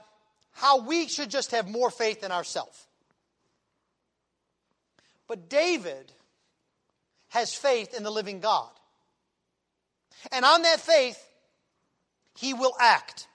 [0.53, 2.87] how we should just have more faith in ourselves.
[5.27, 6.13] But David
[7.29, 8.71] has faith in the living God.
[10.31, 11.23] And on that faith,
[12.39, 13.27] he will act.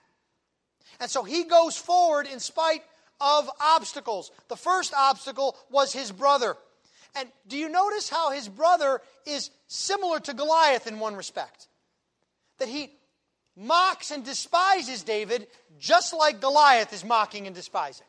[0.99, 2.83] And so he goes forward in spite
[3.19, 4.31] of obstacles.
[4.47, 6.55] The first obstacle was his brother.
[7.15, 11.67] And do you notice how his brother is similar to Goliath in one respect?
[12.61, 12.91] That he
[13.55, 15.47] mocks and despises David
[15.79, 18.05] just like Goliath is mocking and despising.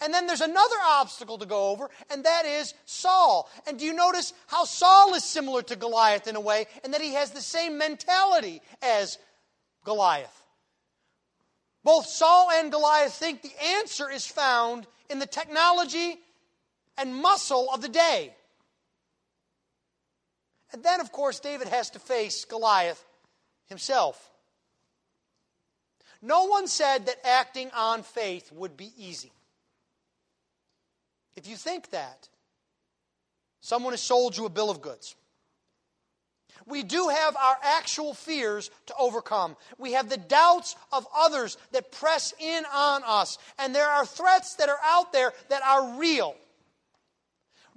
[0.00, 3.46] And then there's another obstacle to go over, and that is Saul.
[3.66, 7.02] And do you notice how Saul is similar to Goliath in a way, and that
[7.02, 9.18] he has the same mentality as
[9.84, 10.42] Goliath.
[11.84, 16.16] Both Saul and Goliath think the answer is found in the technology
[16.96, 18.34] and muscle of the day.
[20.72, 23.04] And then, of course, David has to face Goliath
[23.68, 24.30] himself.
[26.20, 29.32] No one said that acting on faith would be easy.
[31.36, 32.28] If you think that,
[33.60, 35.14] someone has sold you a bill of goods.
[36.66, 39.56] We do have our actual fears to overcome.
[39.78, 43.38] We have the doubts of others that press in on us.
[43.58, 46.34] And there are threats that are out there that are real.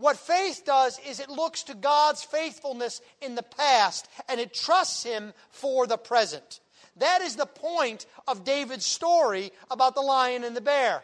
[0.02, 5.04] What faith does is it looks to God's faithfulness in the past and it trusts
[5.04, 6.60] Him for the present.
[6.98, 11.04] That is the point of David's story about the lion and the bear.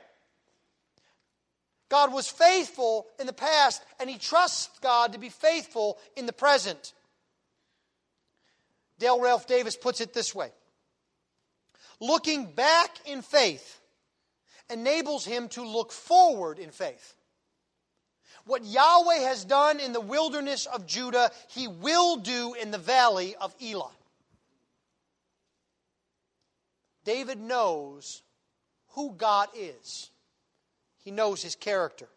[1.89, 6.33] God was faithful in the past, and he trusts God to be faithful in the
[6.33, 6.91] present.
[8.99, 10.51] Dale Ralph Davis puts it this way
[12.01, 13.79] Looking back in faith
[14.69, 17.13] enables him to look forward in faith.
[18.47, 23.35] What Yahweh has done in the wilderness of Judah, he will do in the valley
[23.35, 23.91] of Elah.
[27.03, 28.23] David knows
[28.89, 30.09] who God is,
[30.97, 32.07] he knows his character.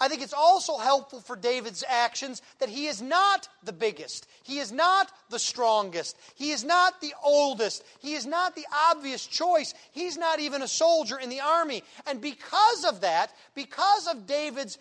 [0.00, 4.26] I think it's also helpful for David's actions that he is not the biggest.
[4.42, 6.16] He is not the strongest.
[6.34, 7.82] He is not the oldest.
[8.00, 9.72] He is not the obvious choice.
[9.92, 11.82] He's not even a soldier in the army.
[12.06, 14.78] And because of that, because of David's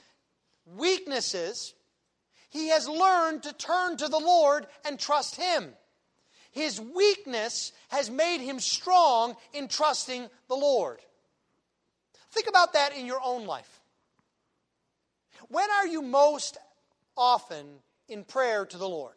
[0.75, 1.73] weaknesses,
[2.49, 5.73] he has learned to turn to the Lord and trust him.
[6.51, 10.99] His weakness has made him strong in trusting the Lord.
[12.31, 13.76] Think about that in your own life.
[15.49, 16.57] When are you most
[17.15, 17.65] often
[18.07, 19.15] in prayer to the Lord?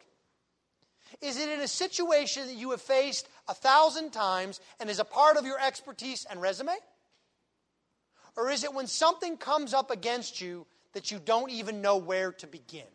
[1.19, 5.05] Is it in a situation that you have faced a thousand times and is a
[5.05, 6.73] part of your expertise and resume?
[8.37, 12.31] Or is it when something comes up against you that you don't even know where
[12.33, 12.87] to begin?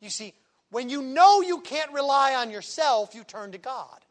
[0.00, 0.32] You see,
[0.70, 4.03] when you know you can't rely on yourself, you turn to God.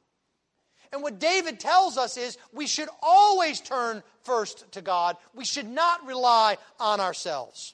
[0.94, 5.18] And what David tells us is we should always turn first to God.
[5.34, 7.74] We should not rely on ourselves.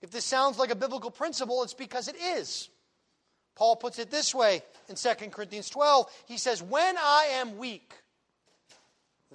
[0.00, 2.70] If this sounds like a biblical principle, it's because it is.
[3.56, 6.10] Paul puts it this way in 2 Corinthians 12.
[6.26, 7.92] He says, When I am weak,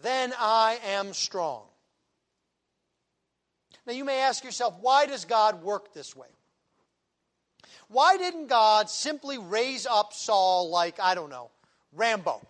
[0.01, 1.61] then I am strong.
[3.85, 6.27] Now you may ask yourself, why does God work this way?
[7.89, 11.51] Why didn't God simply raise up Saul like, I don't know,
[11.95, 12.45] Rambo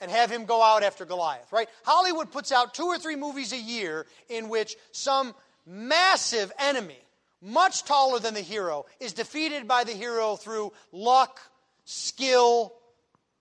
[0.00, 1.68] and have him go out after Goliath, right?
[1.84, 5.34] Hollywood puts out two or three movies a year in which some
[5.66, 6.98] massive enemy,
[7.40, 11.40] much taller than the hero, is defeated by the hero through luck,
[11.84, 12.74] skill,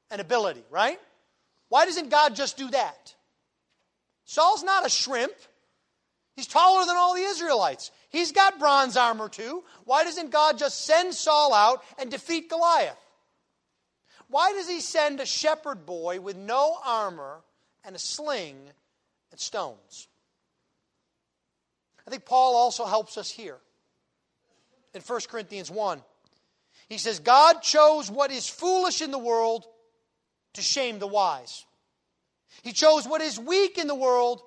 [0.09, 0.99] and ability, right?
[1.69, 3.13] Why doesn't God just do that?
[4.25, 5.33] Saul's not a shrimp.
[6.35, 7.91] He's taller than all the Israelites.
[8.09, 9.63] He's got bronze armor too.
[9.83, 12.97] Why doesn't God just send Saul out and defeat Goliath?
[14.29, 17.41] Why does he send a shepherd boy with no armor
[17.83, 18.57] and a sling
[19.31, 20.07] and stones?
[22.07, 23.57] I think Paul also helps us here.
[24.93, 26.01] In 1 Corinthians 1,
[26.87, 29.65] he says, God chose what is foolish in the world
[30.53, 31.65] to shame the wise.
[32.61, 34.41] He chose what is weak in the world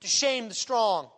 [0.00, 1.08] to shame the strong.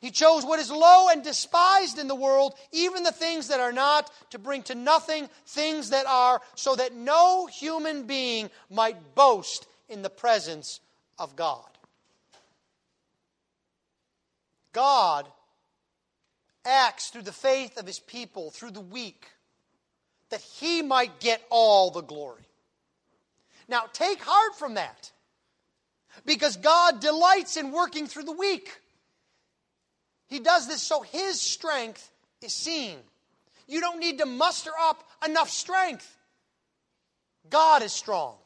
[0.00, 3.72] He chose what is low and despised in the world, even the things that are
[3.72, 9.66] not, to bring to nothing things that are, so that no human being might boast
[9.88, 10.80] in the presence
[11.18, 11.64] of God.
[14.72, 15.26] God
[16.64, 19.26] acts through the faith of his people, through the weak,
[20.30, 22.44] that he might get all the glory.
[23.66, 25.10] Now, take heart from that,
[26.24, 28.80] because God delights in working through the weak.
[30.28, 32.10] He does this so his strength
[32.42, 32.98] is seen.
[33.66, 36.16] You don't need to muster up enough strength.
[37.50, 38.36] God is strong.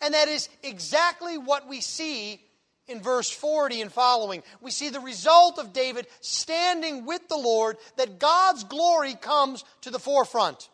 [0.00, 2.40] And that is exactly what we see
[2.86, 4.42] in verse 40 and following.
[4.60, 9.90] We see the result of David standing with the Lord, that God's glory comes to
[9.90, 10.68] the forefront.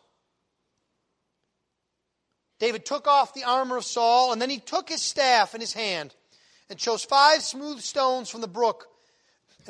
[2.59, 5.73] David took off the armor of Saul, and then he took his staff in his
[5.73, 6.13] hand
[6.69, 8.87] and chose five smooth stones from the brook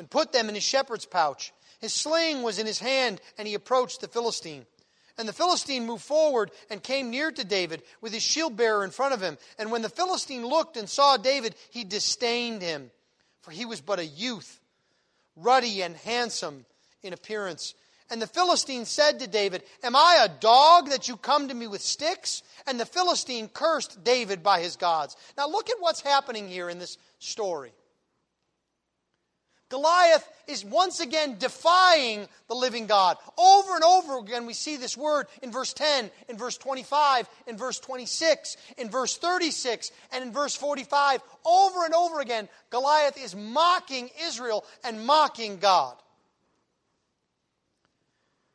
[0.00, 1.52] and put them in his shepherd's pouch.
[1.78, 4.64] His sling was in his hand, and he approached the Philistine.
[5.18, 8.92] And the Philistine moved forward and came near to David with his shield bearer in
[8.92, 9.36] front of him.
[9.58, 12.90] And when the Philistine looked and saw David, he disdained him,
[13.42, 14.58] for he was but a youth,
[15.36, 16.64] ruddy and handsome
[17.02, 17.74] in appearance.
[18.08, 21.66] And the Philistine said to David, Am I a dog that you come to me
[21.66, 22.42] with sticks?
[22.66, 25.14] And the Philistine cursed David by his gods.
[25.36, 27.74] Now look at what's happening here in this story.
[29.70, 33.16] Goliath is once again defying the living God.
[33.38, 37.56] Over and over again, we see this word in verse 10, in verse 25, in
[37.56, 41.22] verse 26, in verse 36, and in verse 45.
[41.46, 45.94] Over and over again, Goliath is mocking Israel and mocking God.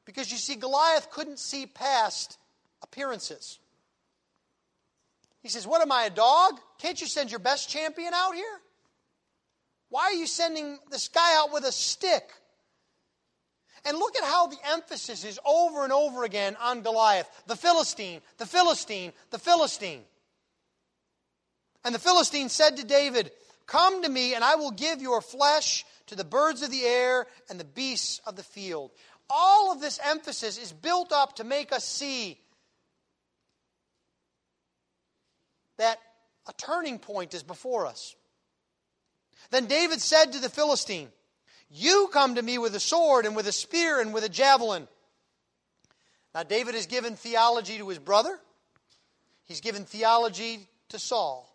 [0.03, 2.37] Because you see, Goliath couldn't see past
[2.83, 3.57] appearances.
[5.41, 6.59] He says, What am I, a dog?
[6.77, 8.59] Can't you send your best champion out here?
[9.95, 12.29] Why are you sending this guy out with a stick?
[13.85, 18.19] And look at how the emphasis is over and over again on Goliath the Philistine,
[18.37, 20.01] the Philistine, the Philistine.
[21.85, 23.31] And the Philistine said to David,
[23.67, 27.25] Come to me, and I will give your flesh to the birds of the air
[27.49, 28.91] and the beasts of the field.
[29.29, 32.37] All of this emphasis is built up to make us see
[35.77, 35.99] that
[36.49, 38.13] a turning point is before us.
[39.55, 41.07] Then David said to the Philistine,
[41.69, 44.85] You come to me with a sword and with a spear and with a javelin.
[46.33, 48.37] Now, David has given theology to his brother,
[49.45, 51.49] he's given theology to Saul.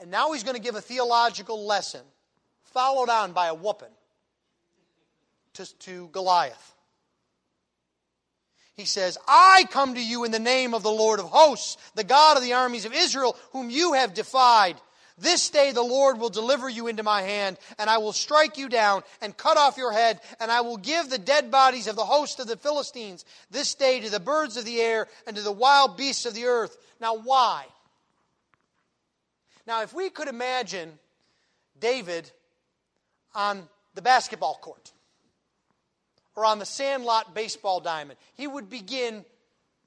[0.00, 2.00] And now he's going to give a theological lesson,
[2.64, 3.94] followed on by a whooping
[5.54, 6.74] to, to Goliath.
[8.74, 12.02] He says, I come to you in the name of the Lord of hosts, the
[12.02, 14.80] God of the armies of Israel, whom you have defied.
[15.18, 18.68] This day the Lord will deliver you into my hand, and I will strike you
[18.68, 22.04] down and cut off your head, and I will give the dead bodies of the
[22.04, 25.52] host of the Philistines this day to the birds of the air and to the
[25.52, 26.76] wild beasts of the earth.
[27.00, 27.66] Now, why?
[29.66, 30.98] Now, if we could imagine
[31.78, 32.30] David
[33.34, 34.92] on the basketball court
[36.34, 39.24] or on the sandlot baseball diamond, he would begin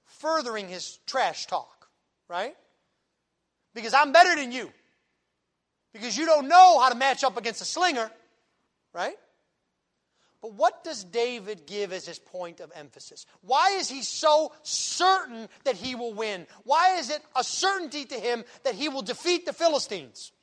[0.06, 1.90] furthering his trash talk,
[2.28, 2.56] right?
[3.74, 4.72] Because I'm better than you.
[5.96, 8.12] Because you don't know how to match up against a slinger,
[8.94, 9.16] right?
[10.42, 13.26] But what does David give as his point of emphasis?
[13.40, 16.48] Why is he so certain that he will win?
[16.66, 20.34] Why is it a certainty to him that he will defeat the Philistines?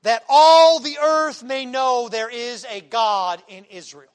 [0.00, 4.08] That all the earth may know there is a God in Israel.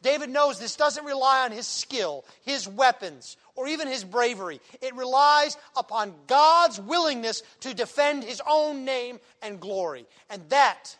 [0.00, 4.60] David knows this doesn't rely on his skill, his weapons, or even his bravery.
[4.80, 10.06] It relies upon God's willingness to defend his own name and glory.
[10.30, 10.96] And that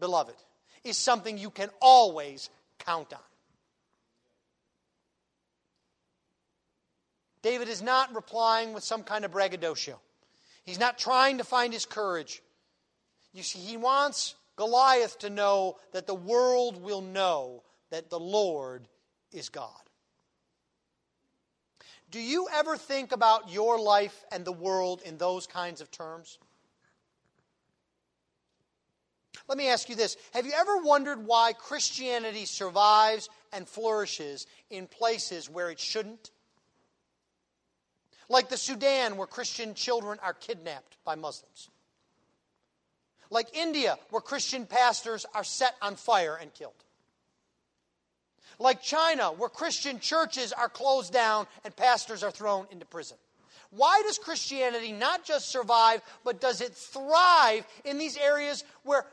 [0.00, 0.34] beloved,
[0.82, 3.20] is something you can always count on.
[7.42, 10.00] David is not replying with some kind of braggadocio.
[10.64, 12.42] He's not trying to find his courage.
[13.32, 17.62] You see, he wants Goliath to know that the world will know
[17.94, 18.88] that the Lord
[19.30, 19.70] is God.
[22.10, 26.38] Do you ever think about your life and the world in those kinds of terms?
[29.46, 34.88] Let me ask you this Have you ever wondered why Christianity survives and flourishes in
[34.88, 36.32] places where it shouldn't?
[38.28, 41.70] Like the Sudan, where Christian children are kidnapped by Muslims.
[43.30, 46.74] Like India, where Christian pastors are set on fire and killed.
[48.58, 53.16] Like China, where Christian churches are closed down and pastors are thrown into prison.
[53.70, 59.04] Why does Christianity not just survive, but does it thrive in these areas where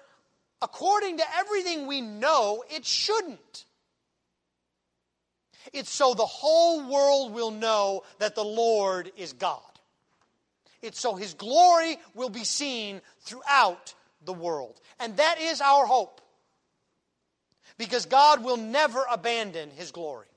[0.62, 3.66] according to everything we know, it shouldn't.
[5.74, 9.62] It's so the whole world will know that the Lord is God.
[10.82, 13.94] It's so his glory will be seen throughout
[14.26, 14.80] the world.
[15.00, 16.22] And that is our hope.
[17.78, 20.28] Because God will never abandon his glory.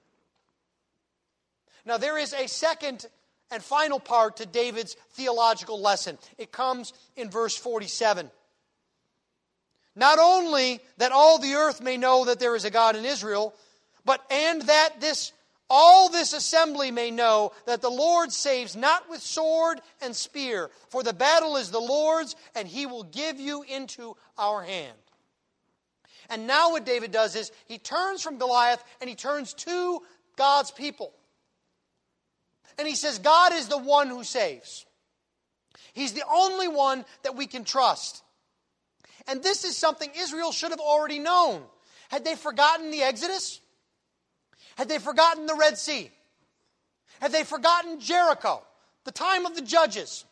[1.85, 3.07] Now, there is a second
[3.51, 6.18] and final part to David's theological lesson.
[6.39, 8.30] It comes in verse 47.
[9.97, 13.55] Not only that all the earth may know that there is a God in Israel,
[14.05, 15.32] but and that this
[15.70, 21.03] all this assembly may know that the Lord saves not with sword and spear, for
[21.03, 24.97] the battle is the Lord's, and he will give you into our hand.
[26.30, 30.00] And now, what David does is he turns from Goliath and he turns to
[30.36, 31.12] God's people.
[32.78, 34.84] And he says, God is the one who saves.
[35.92, 38.22] He's the only one that we can trust.
[39.26, 41.62] And this is something Israel should have already known.
[42.08, 43.60] Had they forgotten the Exodus?
[44.76, 46.10] Had they forgotten the Red Sea?
[47.20, 48.62] Had they forgotten Jericho,
[49.04, 50.24] the time of the judges,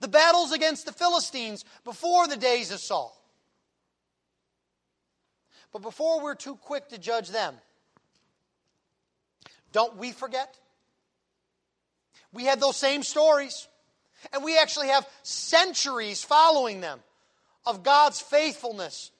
[0.00, 3.16] the battles against the Philistines before the days of Saul?
[5.76, 7.54] But before we're too quick to judge them,
[9.72, 10.56] don't we forget?
[12.32, 13.68] We had those same stories,
[14.32, 17.00] and we actually have centuries following them
[17.66, 19.10] of God's faithfulness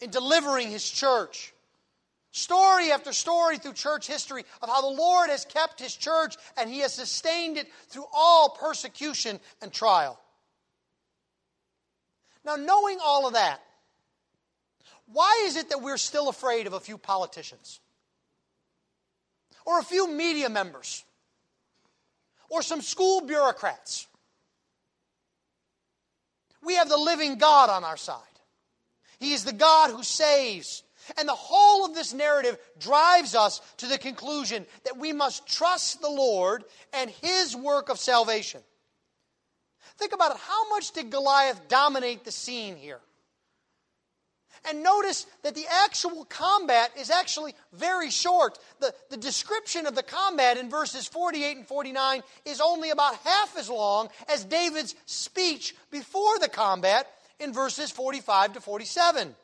[0.00, 1.52] in delivering His church.
[2.30, 6.70] Story after story through church history of how the Lord has kept His church and
[6.70, 10.18] He has sustained it through all persecution and trial.
[12.42, 13.60] Now, knowing all of that,
[15.12, 17.80] why is it that we're still afraid of a few politicians?
[19.64, 21.04] Or a few media members?
[22.48, 24.06] Or some school bureaucrats?
[26.62, 28.20] We have the living God on our side.
[29.18, 30.82] He is the God who saves.
[31.18, 36.00] And the whole of this narrative drives us to the conclusion that we must trust
[36.00, 38.60] the Lord and His work of salvation.
[39.98, 40.38] Think about it.
[40.38, 43.00] How much did Goliath dominate the scene here?
[44.68, 48.58] And notice that the actual combat is actually very short.
[48.80, 53.56] The, the description of the combat in verses 48 and 49 is only about half
[53.56, 57.06] as long as David's speech before the combat
[57.38, 59.34] in verses 45 to 47.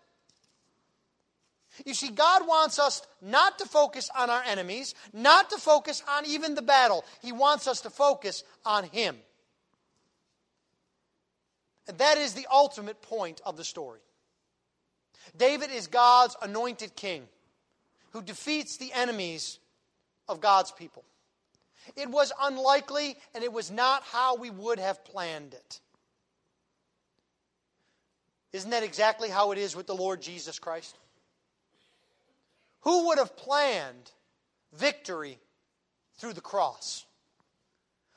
[1.85, 6.25] You see, God wants us not to focus on our enemies, not to focus on
[6.27, 7.05] even the battle.
[7.23, 9.17] He wants us to focus on Him.
[11.89, 14.01] And that is the ultimate point of the story.
[15.37, 17.29] David is God's anointed king
[18.13, 19.59] who defeats the enemies
[20.29, 21.05] of God's people.
[21.95, 25.81] It was unlikely, and it was not how we would have planned it.
[28.53, 30.97] Isn't that exactly how it is with the Lord Jesus Christ?
[32.81, 34.11] Who would have planned
[34.73, 35.39] victory
[36.19, 37.05] through the cross?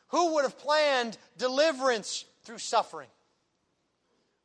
[0.09, 3.09] Who would have planned deliverance through suffering?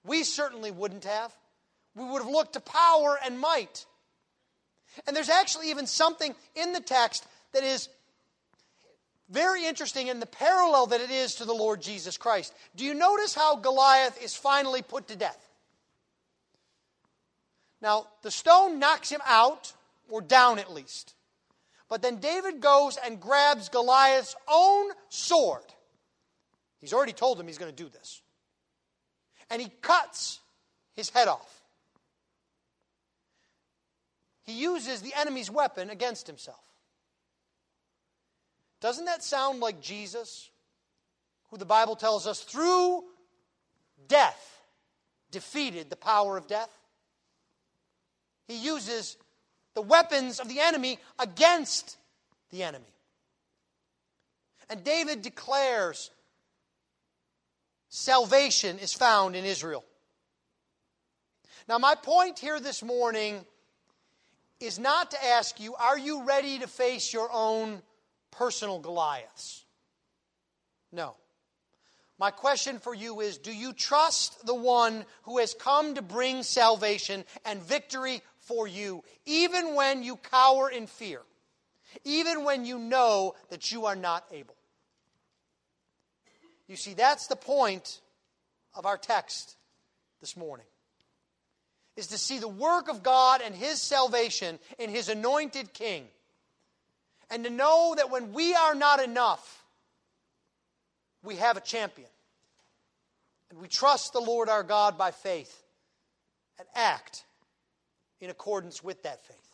[0.04, 1.34] We certainly wouldn't have.
[1.94, 3.86] We would have looked to power and might.
[5.06, 7.88] And there's actually even something in the text that is
[9.30, 12.54] very interesting in the parallel that it is to the Lord Jesus Christ.
[12.76, 15.38] Do you notice how Goliath is finally put to death?
[17.80, 19.72] Now, the stone knocks him out,
[20.08, 21.14] or down at least.
[21.88, 25.64] But then David goes and grabs Goliath's own sword.
[26.80, 28.22] He's already told him he's going to do this.
[29.50, 30.40] And he cuts
[30.96, 31.63] his head off
[34.44, 36.60] he uses the enemy's weapon against himself.
[38.80, 40.50] Doesn't that sound like Jesus,
[41.50, 43.02] who the Bible tells us through
[44.08, 44.60] death
[45.30, 46.70] defeated the power of death?
[48.46, 49.16] He uses
[49.72, 51.96] the weapons of the enemy against
[52.50, 52.84] the enemy.
[54.68, 56.10] And David declares
[57.88, 59.84] salvation is found in Israel.
[61.66, 63.46] Now, my point here this morning
[64.64, 67.82] is not to ask you, are you ready to face your own
[68.30, 69.64] personal Goliaths?
[70.92, 71.16] No.
[72.18, 76.42] My question for you is Do you trust the one who has come to bring
[76.42, 81.20] salvation and victory for you, even when you cower in fear,
[82.04, 84.56] even when you know that you are not able?
[86.68, 88.00] You see, that's the point
[88.74, 89.56] of our text
[90.20, 90.66] this morning
[91.96, 96.06] is to see the work of God and His salvation in His anointed King.
[97.30, 99.64] And to know that when we are not enough,
[101.22, 102.08] we have a champion.
[103.50, 105.62] And we trust the Lord our God by faith
[106.58, 107.24] and act
[108.20, 109.53] in accordance with that faith.